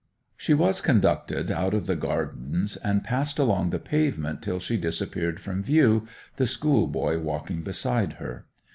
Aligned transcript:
She 0.35 0.55
was 0.55 0.81
conducted 0.81 1.51
out 1.51 1.75
of 1.75 1.85
the 1.85 1.95
gardens, 1.95 2.75
and 2.75 3.03
passed 3.03 3.37
along 3.37 3.69
the 3.69 3.77
pavement 3.77 4.41
till 4.41 4.57
she 4.57 4.75
disappeared 4.75 5.39
from 5.39 5.61
view, 5.61 6.07
the 6.37 6.47
schoolboy 6.47 7.19
walking 7.19 7.61
beside 7.61 8.13
her. 8.13 8.47